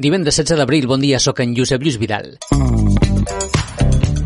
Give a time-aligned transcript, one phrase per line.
[0.00, 2.30] Divendres 16 d'abril, bon dia, sóc en Josep Lluís Vidal.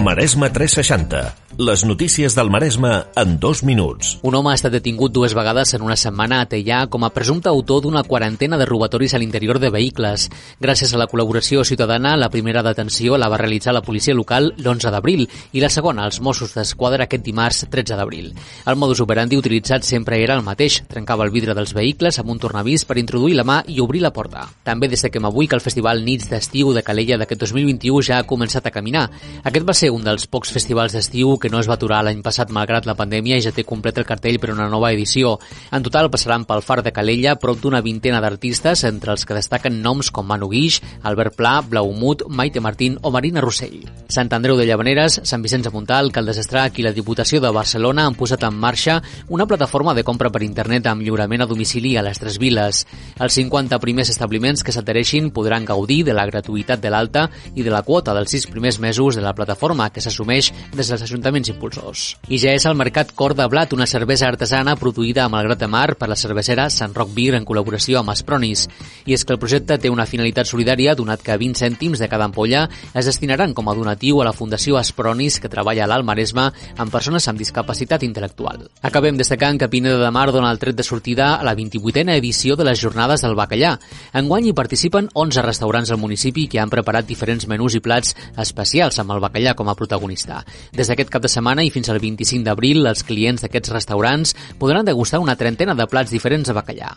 [0.00, 1.47] Maresme 360.
[1.58, 4.20] Les notícies del Maresme en dos minuts.
[4.22, 7.50] Un home ha estat detingut dues vegades en una setmana a Teià com a presumpte
[7.50, 10.28] autor d'una quarantena de robatoris a l'interior de vehicles.
[10.62, 14.92] Gràcies a la col·laboració ciutadana, la primera detenció la va realitzar la policia local l'11
[14.94, 18.30] d'abril i la segona els Mossos d'Esquadra aquest dimarts 13 d'abril.
[18.64, 20.84] El modus operandi utilitzat sempre era el mateix.
[20.86, 24.14] Trencava el vidre dels vehicles amb un tornavís per introduir la mà i obrir la
[24.14, 24.46] porta.
[24.62, 28.70] També destaquem avui que el Festival Nits d'Estiu de Calella d'aquest 2021 ja ha començat
[28.70, 29.08] a caminar.
[29.42, 32.50] Aquest va ser un dels pocs festivals d'estiu que no es va aturar l'any passat
[32.54, 35.36] malgrat la pandèmia i ja té complet el cartell per una nova edició.
[35.72, 39.80] En total passaran pel Far de Calella prop d'una vintena d'artistes, entre els que destaquen
[39.82, 43.84] noms com Manu Guix, Albert Pla, Blaumut, Maite Martín o Marina Rossell.
[44.08, 48.06] Sant Andreu de Llavaneres, Sant Vicenç de Montal, Caldes Estrac i la Diputació de Barcelona
[48.08, 52.04] han posat en marxa una plataforma de compra per internet amb lliurament a domicili a
[52.06, 52.84] les tres viles.
[53.18, 57.70] Els 50 primers establiments que s'adhereixin podran gaudir de la gratuïtat de l'alta i de
[57.70, 62.16] la quota dels sis primers mesos de la plataforma que s'assumeix des dels ajuntaments impulsors.
[62.26, 65.68] I ja és el Mercat Cor de Blat, una cervesa artesana produïda a Malgrat de
[65.70, 68.64] Mar per la cervesera Sant Roc Beer en col·laboració amb Espronis.
[69.06, 72.26] I és que el projecte té una finalitat solidària donat que 20 cèntims de cada
[72.26, 76.48] ampolla es destinaran com a donatiu a la Fundació Espronis que treballa a l'Alt Maresme
[76.76, 78.66] amb persones amb discapacitat intel·lectual.
[78.82, 82.58] Acabem destacant que Pineda de Mar dona el tret de sortida a la 28a edició
[82.58, 83.76] de les Jornades del Bacallà.
[84.18, 88.98] Enguany hi participen 11 restaurants al municipi que han preparat diferents menús i plats especials
[88.98, 90.42] amb el bacallà com a protagonista.
[90.72, 94.88] Des d'aquest cap de setmana i fins al 25 d'abril, els clients d'aquests restaurants podran
[94.88, 96.96] degustar una trentena de plats diferents de bacallà.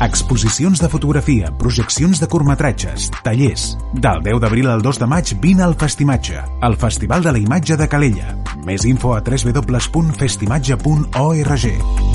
[0.00, 3.76] Exposicions de fotografia, projeccions de curtmetratges, tallers.
[3.94, 7.76] Del 10 d'abril al 2 de maig vine al Festimatge, el Festival de la Imatge
[7.76, 8.36] de Calella.
[8.66, 12.07] Més info a www.festimatge.org.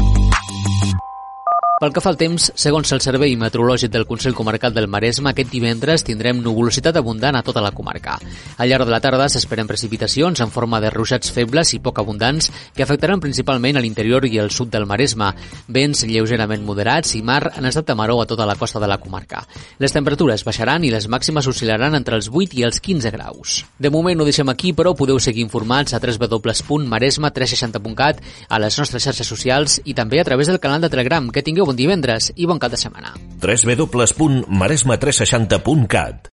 [1.84, 5.50] Pel que fa al temps, segons el Servei Meteorològic del Consell Comarcal del Maresme, aquest
[5.52, 8.16] divendres tindrem nuvolositat abundant a tota la comarca.
[8.56, 12.48] Al llarg de la tarda s'esperen precipitacions en forma de ruixats febles i poc abundants
[12.72, 15.36] que afectaran principalment a l'interior i al sud del Maresme,
[15.68, 19.02] vents lleugerament moderats i mar en estat de maró a tota la costa de la
[19.04, 19.44] comarca.
[19.84, 23.68] Les temperatures baixaran i les màximes oscil·laran entre els 8 i els 15 graus.
[23.76, 29.28] De moment ho deixem aquí, però podeu seguir informats a www.maresme360.cat, a les nostres xarxes
[29.28, 31.28] socials i també a través del canal de Telegram.
[31.28, 33.14] Que tingueu bon divendres i bon cap de setmana.
[33.42, 36.22] www.maresme360.cat